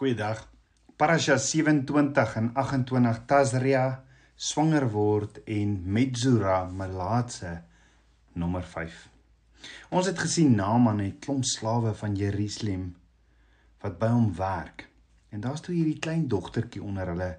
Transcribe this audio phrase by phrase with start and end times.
[0.00, 0.46] Goeiedag.
[0.96, 3.82] Parasha 27 en 28 Tazria
[4.32, 7.50] swanger word en Medzura Malaatse
[8.32, 8.94] nommer 5.
[9.92, 12.88] Ons het gesien Naaman het klomp slawe van Jerusalem
[13.84, 14.86] wat by hom werk.
[15.36, 17.30] En daar's toe hierdie klein dogtertjie onder hulle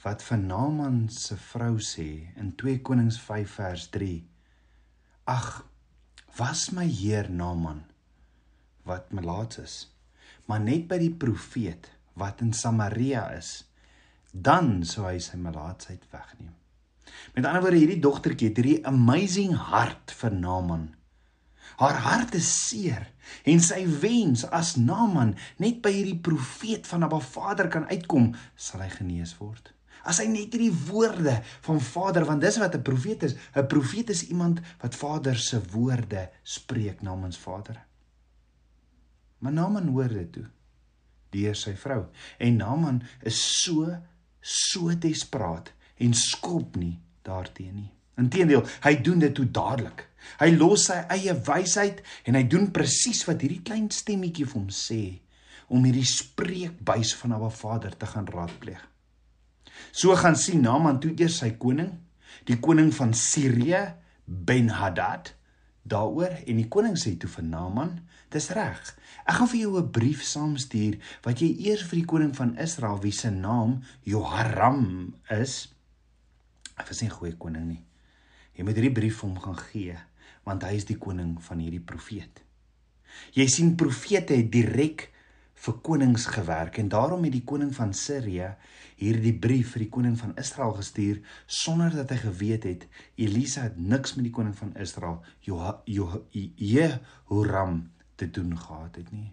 [0.00, 2.08] wat vir Naaman se vrou sê
[2.40, 4.16] in 2 Konings 5 vers 3:
[5.36, 5.52] Ag,
[6.40, 7.84] was my heer Naaman
[8.88, 9.80] wat melaats is
[10.46, 13.64] maar net by die profeet wat in Samaria is,
[14.32, 16.54] dan sou hy sy melaatsheid wegneem.
[17.34, 20.88] Met ander woorde, hierdie dogtertjie het hierdie amazing hart vir Naaman.
[21.80, 23.06] Haar hart is seer
[23.48, 28.82] en sy wens as Naaman net by hierdie profeet van Abba Vader kan uitkom, sal
[28.84, 29.72] hy genees word.
[30.04, 33.36] As hy net hierdie woorde van Vader, want dis wat 'n profeet is.
[33.54, 37.76] 'n Profeet is iemand wat Vader se woorde spreek namens Vader.
[39.40, 40.46] Maar Naaman hoor dit toe
[41.30, 42.04] deur sy vrou.
[42.42, 43.86] En Naaman is so
[44.40, 46.96] so desperaat en skop nie
[47.26, 47.90] daarteen nie.
[48.20, 50.06] Inteendeel, hy doen dit toe dadelik.
[50.40, 54.70] Hy los sy eie wysheid en hy doen presies wat hierdie klein stemmetjie vir hom
[54.74, 55.02] sê
[55.70, 58.80] om hierdie spreekbuis van Abba Vader te gaan raadpleeg.
[59.94, 61.92] So gaan sien Naaman toe eers sy koning,
[62.48, 63.84] die koning van Sirië,
[64.26, 65.32] Ben-Hadad,
[65.82, 68.00] daaroor en die koning sê toe vir Naaman,
[68.30, 68.96] "Dis reg.
[69.26, 73.00] Ek gaan vir jou 'n brief saamstuur wat jy eers vir die koning van Israel
[73.00, 75.74] wie se naam Joharam is.
[76.76, 77.84] Hy is nie 'n goeie koning nie.
[78.54, 79.96] Jy moet hierdie brief vir hom gaan gee,
[80.44, 82.42] want hy is die koning van hierdie profeet."
[83.32, 85.10] Jy sien profete het direk
[85.60, 88.54] vir konings gewerk en daarom het die koning van Sirië
[89.00, 92.86] hierdie brief vir die koning van Israel gestuur sonder dat hy geweet het
[93.20, 95.20] Elisa het niks met die koning van Israel
[96.56, 99.32] Jehoram te doen gehad het nie.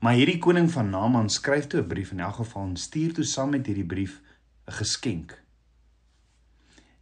[0.00, 3.24] Maar hierdie koning van Naaman skryf toe 'n brief in elk geval en stuur toe
[3.24, 4.20] saam met hierdie brief
[4.66, 5.42] 'n geskenk.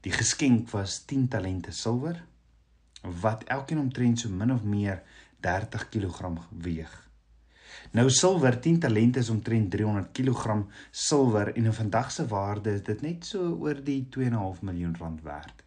[0.00, 2.24] Die geskenk was 10 talente silwer
[3.02, 5.02] wat elkeen omtrent so min of meer
[5.40, 7.07] 30 kg weeg.
[7.90, 12.82] Nou silwer 10 talente is omtrent 300 kg silwer en in vandag se waarde is
[12.82, 15.64] dit net so oor die 2.5 miljoen rand werd.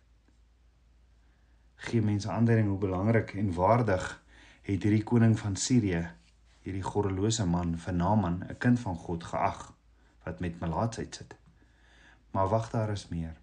[1.75, 4.23] Gee mense aandering hoe belangrik en waardig
[4.61, 6.03] het hierdie koning van Sirië,
[6.61, 9.73] hierdie goddelose man van Naaman, 'n kind van God geag
[10.23, 11.35] wat met melaatsheid sit.
[12.31, 13.33] Maar wag daar is meer.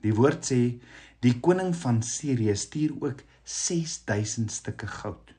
[0.00, 0.80] Die woord sê
[1.20, 5.34] die koning van Sirië stuur ook 6000 stukke goud.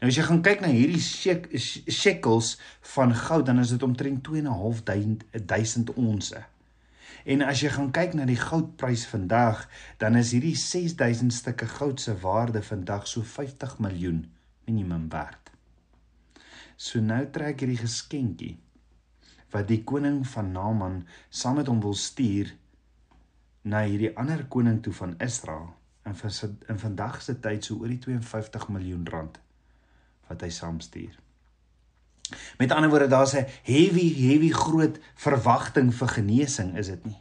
[0.00, 2.56] Nou as jy gaan kyk na hierdie shek, shekels
[2.94, 6.42] van goud, dan is dit omtrent 2.500 onsse.
[7.26, 9.64] En as jy gaan kyk na die goudprys vandag,
[9.98, 14.20] dan is hierdie 6000 stukke goud se waarde vandag so 50 miljoen
[14.68, 15.50] minimum werd.
[16.76, 18.54] So nou trek hierdie geskenkie
[19.54, 21.00] wat die koning van Naaman
[21.30, 22.50] saam met hom wil stuur
[23.66, 25.72] na hierdie ander koning toe van Israel
[26.06, 26.14] in
[26.68, 29.40] in vandag se tyd so oor die 52 miljoen rand
[30.28, 31.14] wat hy saamstuur.
[32.58, 37.20] Met ander woorde, daar's 'n heavy heavy groot verwagting vir genesing, is dit nie?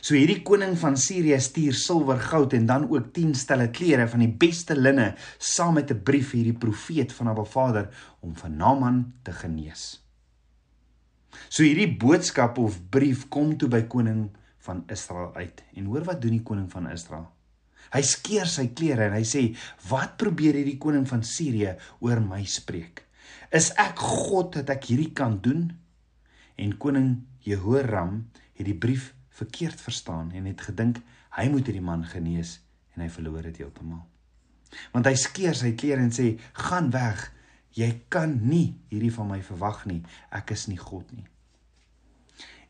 [0.00, 4.18] So hierdie koning van Sirië stuur silwer, goud en dan ook 10 stelle klere van
[4.18, 7.88] die beste linne saam met 'n brief vir hierdie profeet van Abba Vader
[8.20, 10.02] om van Naaman te genees.
[11.48, 15.62] So hierdie boodskap of brief kom toe by koning van Israel uit.
[15.74, 17.30] En hoor wat doen die koning van Israel?
[17.92, 19.42] Hy skeer sy klere en hy sê:
[19.88, 23.04] "Wat probeer hierdie koning van Sirië oor my spreek?
[23.50, 25.72] Is ek God dat ek hierdie kan doen?"
[26.56, 31.00] En koning Jehoram het die brief verkeerd verstaan en het gedink
[31.36, 32.60] hy moet hierdie man genees
[32.94, 34.04] en hy verloor dit heeltemal.
[34.92, 37.32] Want hy skeer sy klere en sê: "Gaan weg.
[37.72, 40.02] Jy kan nie hierdie van my verwag nie.
[40.30, 41.31] Ek is nie God nie."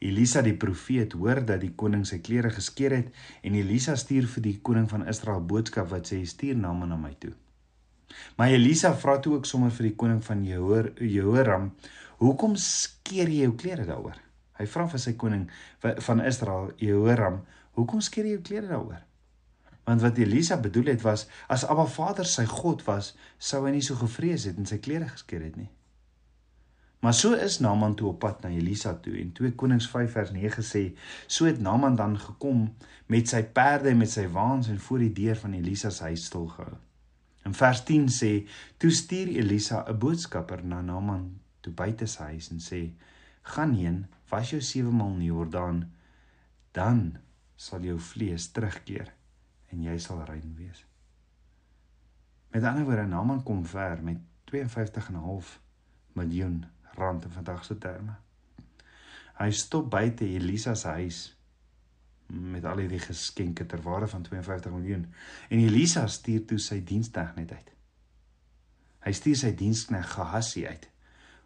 [0.02, 3.12] Elisa die profeet hoor dat die koning sy klere geskeur het
[3.46, 7.12] en Elisa stuur vir die koning van Israel boodskap wat sê stuur Naaman na my
[7.22, 7.30] toe.
[8.36, 11.70] Maar Elisa vra toe ook sommer vir die koning van Jehor Jehoram,
[12.18, 14.18] "Hoekom skeer jy jou klere daaroor?"
[14.58, 15.50] Hy vra vir sy koning
[15.80, 17.40] van Israel, Jehoram,
[17.72, 19.02] "Hoekom skeer jy jou klere daaroor?"
[19.84, 23.82] Want wat Elisa bedoel het was as Abba Vader sy God was, sou hy nie
[23.82, 25.70] so gevrees het en sy klere geskeur het nie.
[27.02, 30.30] Maar so is Naaman toe op pad na Elisa toe en 2 Konings 5 vers
[30.30, 30.82] 9 sê
[31.26, 32.60] so het Naaman dan gekom
[33.10, 36.28] met sy perde en met sy waans en voor die deur van Elisa se huis
[36.30, 36.76] stil gehou.
[37.42, 38.30] In vers 10 sê
[38.78, 41.24] toe stuur Elisa 'n boodskapper na Naaman
[41.60, 42.80] toe buite sy huis en sê
[43.42, 45.80] gaan heen was jou 7 maal in die Jordaan
[46.70, 47.18] dan
[47.56, 49.10] sal jou vlees terugkeer
[49.72, 50.86] en jy sal rein wees.
[52.54, 55.60] Met ander woorde Naaman kom ver met 52 en 'n half
[56.12, 56.64] miljoen
[56.98, 58.16] rand in vandag se terme.
[59.38, 61.22] Hy stop buite Elisa se huis
[62.32, 65.06] met al hierdie geskenke ter waarde van 52 miljoen.
[65.48, 67.70] En Elisa stuur toe sy diensknegt net uit.
[69.02, 70.88] Hy stuur sy diensknegt Gehasie uit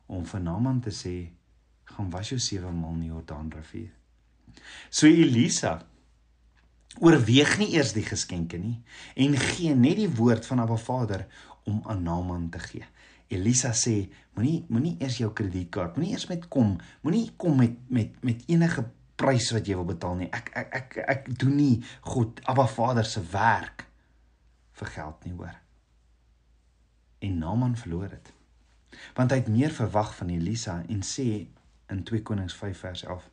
[0.06, 1.16] om vir Naaman te sê
[1.96, 3.92] gaan was jou sewe maal in die Jordaanrivier.
[4.90, 5.78] So Elisa
[7.02, 8.78] oorweeg nie eers die geskenke nie
[9.16, 11.26] en gee net die woord van Abba Vader
[11.66, 12.86] om aan Naaman te gee.
[13.28, 13.96] Elisa sê
[14.36, 18.84] moenie moenie eers jou kredietkaart, moenie eers met kom, moenie kom met met met enige
[19.16, 20.30] prys wat jy wil betaal nie.
[20.30, 21.74] Ek ek ek ek doen nie
[22.12, 23.86] God Abba Vader se werk
[24.76, 25.54] vir geld nie, hoor.
[27.24, 28.32] En Naaman verloor dit.
[29.16, 31.46] Want hy het meer verwag van Elisa en sê
[31.92, 33.30] in 2 Konings 5 vers 11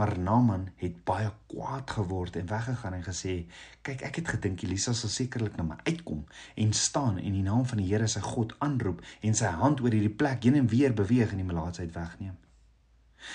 [0.00, 3.34] Maar Naaman het baie kwaad geword en weggegaan en gesê:
[3.82, 6.24] "Kyk, ek het gedink Elisa sal sekerlik na my uitkom
[6.54, 9.92] en staan en die naam van die Here se God aanroep en sy hand oor
[9.92, 12.36] hierdie plek heen en weer beweeg en die melaatsheid wegneem."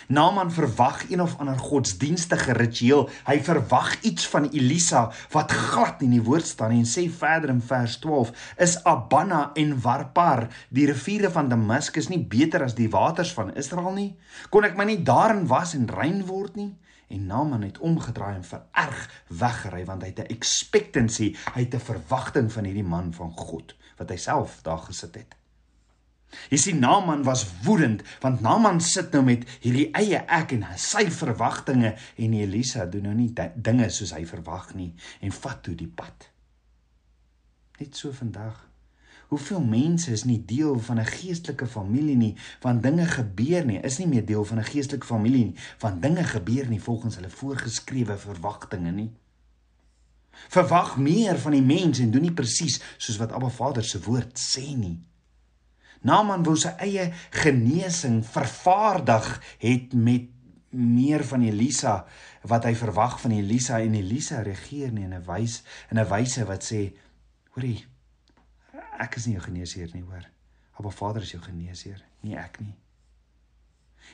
[0.08, 3.10] Naaman verwag een of ander godsdienstige ritueel.
[3.26, 7.06] Hy verwag iets van Elisa wat glad nie in die woord staan nie en sê
[7.10, 12.76] verder in vers 12: "Is Abana en Warpar, die riviere van Damaskus nie beter as
[12.76, 14.12] die waters van Israel nie?
[14.50, 16.74] Kon ek my nie daarin was en rein word nie?"
[17.08, 21.80] En Naaman het omgedraai en vererg weggery want hy het 'n expectancy, hy het 'n
[21.80, 25.36] verwagting van hierdie man van God wat hy self daar gesit het.
[26.50, 31.08] Jy sien Naaman was woedend want Naaman sit nou met hierdie eie ek en sy
[31.14, 34.92] verwagtinge en Elisa doen nou nie dinge soos hy verwag nie
[35.22, 36.30] en vat toe die pad.
[37.80, 38.62] Net so vandag.
[39.34, 43.98] Hoeveel mense is nie deel van 'n geestelike familie nie want dinge gebeur nie, is
[43.98, 48.18] nie meer deel van 'n geestelike familie nie want dinge gebeur nie volgens hulle voorgeskrewe
[48.18, 49.12] verwagtinge nie.
[50.50, 54.40] Verwag meer van die mens en doen nie presies soos wat Abba Vader se woord
[54.40, 55.00] sê nie.
[56.06, 59.30] Naaman wou sy eie genesing vervaardig
[59.64, 60.30] het met
[60.76, 62.04] meer van Elisa
[62.46, 66.46] wat hy verwag van Elisa en Elisa reageer nie in 'n wys in 'n wyse
[66.46, 66.94] wat sê
[67.56, 67.86] hoorie
[69.00, 70.26] ek is nie jou geneesheer nie hoor.
[70.80, 72.76] Maar Vader is jou geneesheer nie ek nie.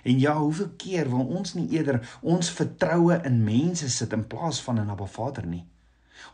[0.03, 4.61] En ja hoeveel keer wil ons nie eerder ons vertroue in mense sit in plaas
[4.61, 5.65] van in Abba Vader nie?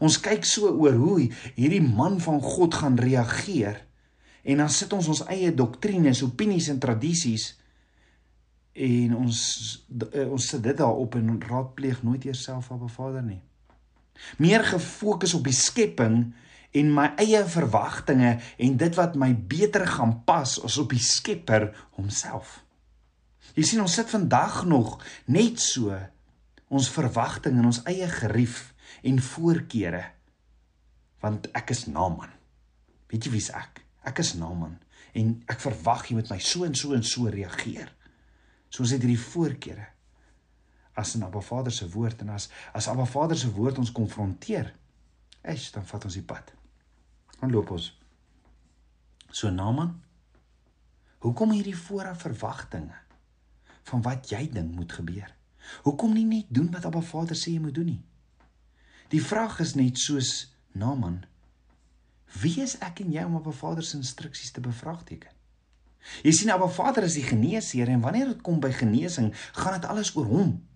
[0.04, 3.87] Ons kyk so oor hoe hierdie man van God gaan reageer
[4.48, 7.52] En dan sit ons ons eie doktrines, opinies en tradisies
[8.78, 9.40] en ons
[10.12, 13.42] eh, ons sit dit daarop en raadpleeg nooit eers self op 'n Vader nie.
[14.38, 16.34] Meer gefokus op die skepping
[16.72, 21.72] en my eie verwagtinge en dit wat my beter gaan pas as op die Skepper
[21.98, 22.64] homself.
[23.56, 25.98] Jy sien ons sit vandag nog net so
[26.68, 30.06] ons verwagting en ons eie gerief en voorkeure
[31.20, 32.30] want ek is Naaman.
[33.10, 33.87] Weet jy wie's ek?
[34.08, 34.78] Ek is Naaman
[35.18, 37.90] en ek verwag jy moet my so en so en so reageer.
[38.70, 39.88] So ons het hierdie voorkeure
[40.98, 44.74] as 'n Abba Vader se woord en as as Abba Vader se woord ons konfronteer,
[45.44, 46.54] eers dan vat ons die pad.
[47.40, 48.00] Dan loop ons.
[49.32, 50.02] So Naaman,
[51.20, 52.96] hoekom hierdie vooraf verwagtinge
[53.84, 55.36] van wat jy dink moet gebeur?
[55.84, 58.04] Hoekom nie net doen wat Abba Vader sê jy moet doen nie?
[59.10, 61.26] Die vraag is net soos Naaman
[62.42, 65.32] Wie is ek en jy om op 'n Vader se instruksies te bevraagteken?
[66.24, 69.90] Jy sien, Abba Vader is die geneesheer en wanneer dit kom by genesing, gaan dit
[69.90, 70.68] alles oor hom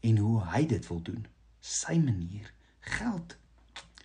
[0.00, 1.26] en hoe hy dit wil doen.
[1.60, 2.52] Sy manier.
[2.80, 3.36] Geld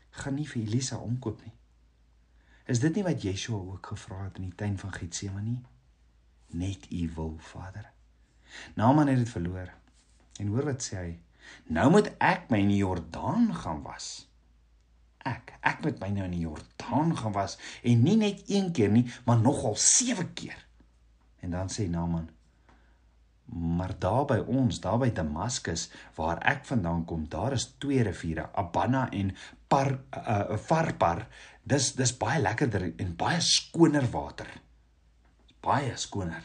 [0.10, 1.54] gaan nie vir Elisa omkoop nie.
[2.66, 5.62] Is dit nie wat Yeshua ook gevra het in die tuin van Getsemane?
[6.48, 7.92] Net U wil, Vader.
[8.76, 9.74] Naaman het dit verloor.
[10.40, 11.20] En hoor wat sê hy?
[11.72, 14.27] Nou moet ek my in die Jordaan gaan was
[15.28, 15.54] ek.
[15.68, 19.06] Ek moet my nou in die Jordaan gaan was en nie net een keer nie,
[19.26, 20.58] maar nogal 7 keer.
[21.44, 22.30] En dan sê Naaman:
[23.46, 28.50] "Maar daar by ons, daar by Damaskus waar ek vandaan kom, daar is twee riviere,
[28.54, 29.36] Abana en
[29.68, 31.28] Par uh Farpar.
[31.64, 34.48] Dis dis baie lekkerder en baie skoner water.
[35.62, 36.44] Baie skoner."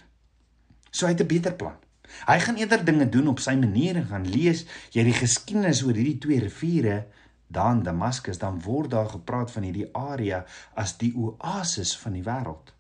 [0.91, 1.79] So hy het 'n beter plan.
[2.27, 5.95] Hy gaan eerder dinge doen op sy manier en gaan lees jy die geskiedenis oor
[5.95, 7.07] hierdie twee riviere
[7.53, 10.45] daar in Damaskus, dan word daar gepraat van hierdie area
[10.75, 12.73] as die oasis van die wêreld.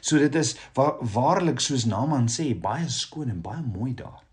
[0.00, 4.24] So dit is wa waarlik soos Naaman sê, baie skoon en baie mooi daar.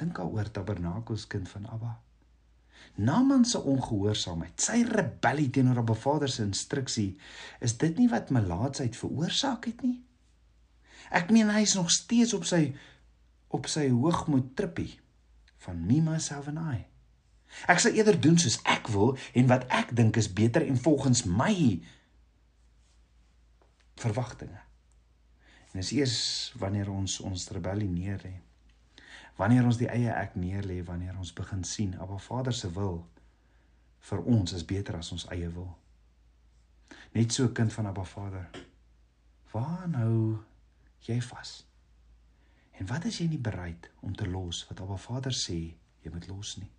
[0.00, 1.92] Dink daaroor Tabernakels kind van Abba.
[2.94, 7.14] Naaman se ongehoorsaamheid, sy rebellie teenoor Abba Vader se instruksie,
[7.60, 10.00] is dit nie wat melaatsheid veroorsaak het nie?
[11.14, 12.68] Ek meen hy is nog steeds op sy
[13.54, 14.96] op sy hoogmoed trippie
[15.62, 16.80] van me myself and I.
[17.66, 21.24] Ek sal eerder doen soos ek wil en wat ek dink is beter en volgens
[21.24, 21.80] my
[23.96, 24.60] verwagtinge.
[25.72, 26.18] En dis eers
[26.58, 28.34] wanneer ons ons rebellie neer lê
[29.34, 33.00] Wanneer ons die eie ek neerlê, wanneer ons begin sien Abba Vader se wil
[34.04, 35.70] vir ons is beter as ons eie wil.
[37.14, 38.46] Net so 'n kind van Abba Vader.
[39.52, 40.38] Waar nou
[41.00, 41.66] jy vas?
[42.78, 46.28] En wat is jy nie bereid om te los wat Abba Vader sê jy moet
[46.28, 46.70] los nie?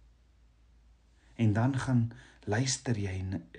[1.36, 2.12] En dan gaan
[2.46, 3.15] luister jy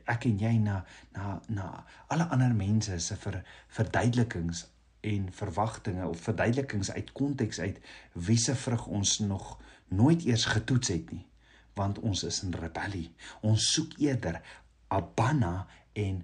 [0.06, 0.80] ek en jy na
[1.14, 1.66] na na
[2.12, 4.66] alle ander mense se ver, verduidelikings
[5.06, 7.80] en verwagtinge of verduidelikings uit konteks uit
[8.12, 9.56] wie se vrug ons nog
[9.88, 11.26] nooit eers getoets het nie.
[11.75, 13.11] Want ons is in rebellie.
[13.45, 14.40] Ons soek eerder
[14.88, 16.23] abana en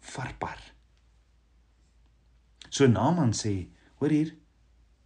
[0.00, 0.58] farpar.
[2.68, 3.68] So Naaman sê
[4.00, 4.34] hoor hier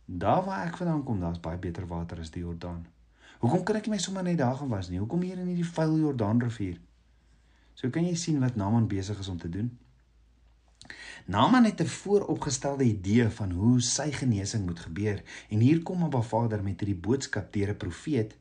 [0.06, 2.86] daar waar ek vandaan kom daar's baie beter water as die Jordaan
[3.40, 4.98] hoekom kan ek my sommer net daar gaan was nie?
[4.98, 6.80] Hoekom hier in hierdie vuil Jordaan rivier
[7.76, 9.68] so kan jy sien wat Naaman besig is om te doen.
[11.26, 15.22] Naaman het 'n vooropgestelde idee van hoe sy genesing moet gebeur.
[15.48, 18.36] En hier kom Abba Vader met hierdie boodskap deur 'n profeet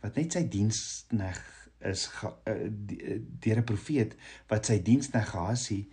[0.00, 2.10] wat net sy dienskneg is
[2.44, 2.68] eh,
[3.40, 5.90] deur 'n profeet wat sy dienskneg Gehasie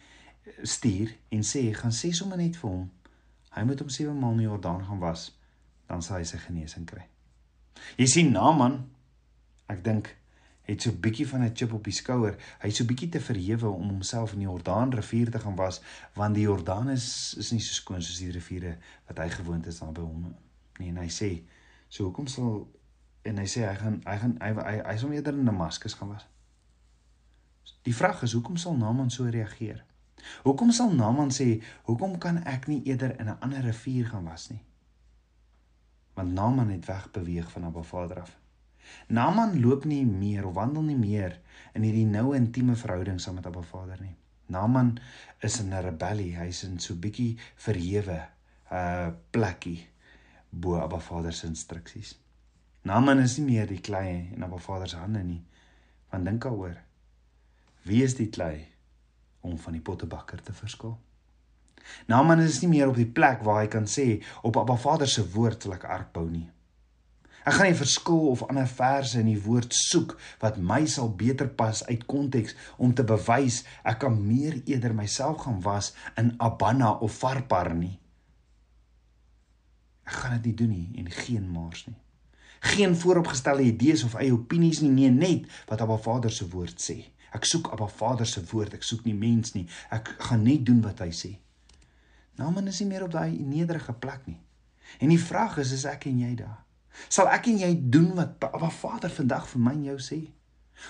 [0.62, 2.92] stuur en sê gaan sê sommer net vir hom
[3.50, 5.40] hy moet hom sewe maal in die Jordaan gaan was
[5.88, 7.08] dan sal hy sy genesing kry.
[7.98, 8.90] Jy sien Naaman
[9.72, 10.16] ek dink
[10.68, 12.36] het so bietjie van 'n chip op die skouer.
[12.60, 15.82] Hy's so bietjie te verhewe om homself in die Jordaan rivier te gaan was,
[16.14, 19.80] want die Jordaan is is nie so skoon soos die riviere wat hy gewoond is
[19.80, 20.22] daar by hom
[20.80, 20.90] nie.
[20.90, 21.44] En hy sê,
[21.90, 22.72] "So hoekom sal
[23.22, 26.10] en hy sê hy gaan hy gaan hy hy, hy sal eerder in Damaskus gaan
[26.10, 26.28] was."
[27.84, 29.84] Die vraag is, hoekom sal Naaman so reageer?
[30.44, 34.50] Hoekom sal Naaman sê, "Hoekom kan ek nie eerder in 'n ander rivier gaan was
[34.50, 34.62] nie?"
[36.14, 38.38] Want Naaman het wegbeweeg van Abba Vader af.
[39.08, 41.40] Naaman loop nie meer of wandel nie meer
[41.74, 44.16] in hierdie noue intieme verhouding saam met Abba Vader nie.
[44.52, 44.98] Naaman
[45.40, 49.88] is in 'n rebellie, hy's in so bietjie verhewe 'n uh, plekkie
[50.50, 52.20] bo Abba Vader se instruksies.
[52.82, 55.44] Naaman is nie meer die klei in Abba Vader se hande nie.
[56.10, 56.78] Want dink daaroor.
[57.84, 58.68] Wie is die klei
[59.42, 60.98] om van die pottebakker te verskil?
[62.08, 65.24] Naaman is nie meer op die plek waar hy kan sê op Abba Vader se
[65.34, 66.48] woord sal ek ark bou nie.
[67.42, 71.50] Ek gaan nie verskil of ander verse in die woord soek wat my sal beter
[71.50, 76.94] pas uit konteks om te bewys ek kan meer eerder myself gaan was in Abana
[77.02, 77.96] of Farpar nie.
[80.06, 81.98] Ek gaan dit nie doen nie en geen maars nie.
[82.62, 87.00] Geen vooropgestelde idees of eie opinies nie, nee net wat Abba Vader se woord sê.
[87.34, 89.66] Ek soek Abba Vader se woord, ek soek nie mens nie.
[89.90, 91.32] Ek gaan net doen wat hy sê.
[92.40, 94.40] Naaman is nie meer op daai nederige plek nie.
[95.00, 96.62] En die vraag is, is ek en jy daar?
[97.08, 100.20] Sal ek en jy doen wat Abba Vader vandag vir my en jou sê?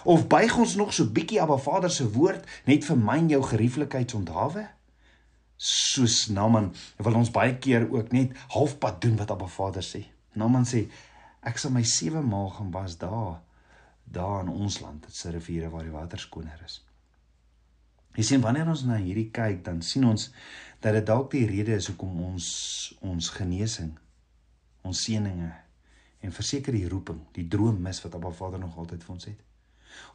[0.08, 3.42] Of buig ons nog so bietjie Abba Vader se woord net vir my en jou
[3.52, 4.66] gerieflikheidsondhawe?
[5.62, 10.06] Soos Naman wil ons baie keer ook net halfpad doen wat Abba Vader sê.
[10.34, 10.88] Naman sê
[11.46, 13.42] ek sal my sewe maal gaan was daar
[14.12, 16.82] daar in ons land, dit se riviere waar die water skoner is.
[18.18, 20.30] Jy sien wanneer ons na hierdie kyk, dan sien ons
[20.84, 22.48] dat dit dalk die rede is hoekom ons
[23.06, 23.94] ons genesing,
[24.88, 25.52] ons seëninge
[26.22, 29.40] en verseker die roeping, die droom mis wat Abba Vader nog altyd vir ons het.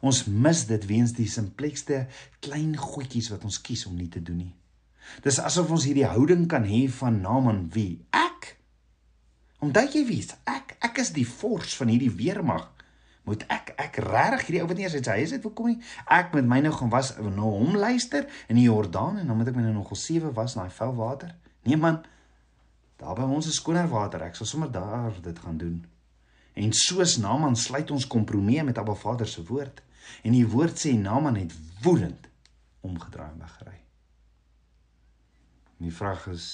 [0.01, 2.05] Ons mis dit weens die simplekste
[2.43, 4.53] klein goedjies wat ons kies om nie te doen nie.
[5.23, 8.55] Dis asof ons hierdie houding kan hê van Naaman wie ek.
[9.63, 12.67] Omdat jy weet, ek ek is die vors van hierdie weermag.
[13.27, 15.67] Moet ek ek regtig hierdie ou wat nie eens uit sy huis uit wil kom
[15.71, 15.81] nie.
[16.15, 19.51] Ek met my nou gaan was na hom luister in die Jordaan en dan moet
[19.51, 21.33] ek my nou nog al sewe was in daai vuil water.
[21.67, 21.99] Nee man.
[22.97, 24.23] Daar by ons is skoner water.
[24.25, 25.81] Ek sal sommer daar dit gaan doen.
[26.57, 29.83] En soos Naaman sluit ons kompromie met Abba Vader se woord.
[30.23, 31.53] En die woord sê Naaman het
[31.83, 32.29] woedend
[32.87, 33.75] omgedraai en weggery.
[35.83, 36.47] Die vraag is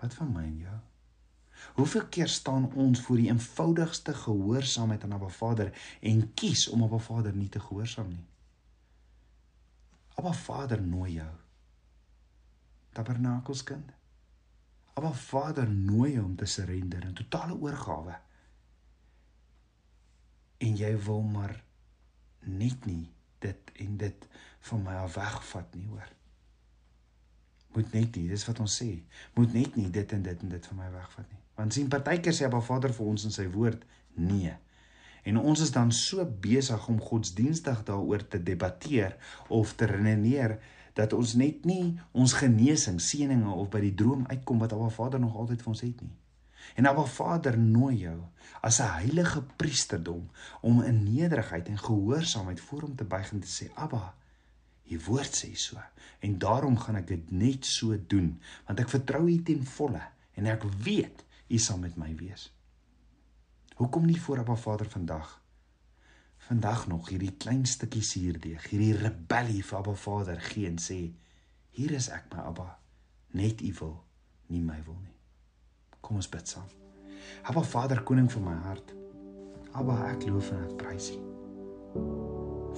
[0.00, 0.80] wat van my en jou?
[1.74, 6.98] Hoeveel keer staan ons voor die eenvoudigste gehoorsaamheid aan Abba Vader en kies om Abba
[6.98, 8.26] Vader nie te gehoorsaam nie?
[10.14, 11.30] Abba Vader nooi jou.
[12.92, 13.92] Tabernakelskind.
[14.94, 18.18] Abba Vader nooi jou om te surrender in totale oorgawe
[20.62, 21.56] en jy wil maar
[22.46, 23.10] net nie
[23.42, 24.26] dit en dit
[24.68, 26.10] van my af wegvat nie hoor.
[27.74, 28.90] Moet net nie, dis wat ons sê.
[29.34, 31.41] Moet net nie dit en dit en dit van my wegvat nie.
[31.58, 34.52] Want sien partykeer sê Abba Vader vir ons in sy woord nee.
[35.22, 39.16] En ons is dan so besig om godsdienstig daaroor te debatteer
[39.48, 40.58] of te redeneer
[40.98, 45.22] dat ons net nie ons genesing, seëninge of by die droom uitkom wat Abba Vader
[45.22, 46.16] nog altyd vir ons het nie.
[46.78, 48.18] En Abba Vader nooi jou
[48.60, 50.28] as 'n heilige priesterdom
[50.60, 54.14] om in nederigheid en gehoorsaamheid voor hom te buig en te sê Abba,
[54.92, 55.80] u woord sê so
[56.20, 58.32] en daarom gaan ek dit net so doen
[58.66, 60.02] want ek vertrou u ten volle
[60.38, 62.48] en ek weet u sal met my wees.
[63.76, 65.40] Hoekom nie voor Abba Vader vandag?
[66.36, 71.12] Vandag nog hierdie klein stukkie suurdeeg, hierdie rebellie vir Abba Vader gee en sê:
[71.70, 72.78] "Hier is ek, my Abba,
[73.30, 74.04] net U wil,
[74.46, 75.16] nie my wil nie."
[76.00, 76.68] Kom ons bid saam.
[77.42, 78.94] Abba Vader, koning van my hart.
[79.72, 81.20] Abba, ek loof en ek prys U.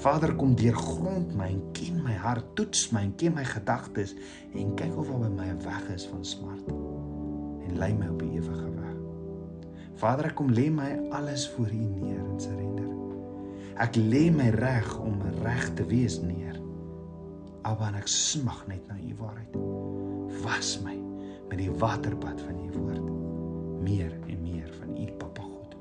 [0.02, 4.14] Vader, kom deurgrond my en ken my hart, toets my en ken my gedagtes
[4.54, 6.93] en kyk of daar by my 'n weg is van smart
[7.74, 8.92] en lei my op die ewige weg.
[9.98, 12.90] Vader, ek kom lê my alles voor U neer in surrender.
[13.82, 16.60] Ek lê my reg om reg te wees neer.
[17.66, 19.58] Abba, ek smag net na U waarheid.
[20.44, 20.94] Was my
[21.50, 23.10] met die waterbad van U woord.
[23.84, 25.74] Meer en meer van U, Papa God.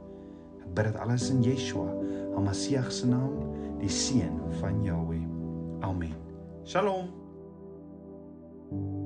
[0.63, 1.87] Ek bid dit alles in Yeshua,
[2.33, 3.37] Hamasieg se naam,
[3.83, 5.21] die seun van Jahweh.
[5.85, 6.17] Amen.
[6.65, 7.11] Shalom.
[8.73, 9.02] thank you